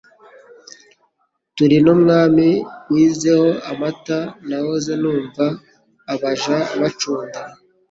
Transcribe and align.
Turi 1.55 1.77
n' 1.85 1.91
Umwami 1.95 2.47
wezeho 2.93 3.49
amata 3.71 4.19
Nahoze 4.47 4.91
numva 5.01 5.45
abaja 6.13 6.57
bacunda, 6.79 7.39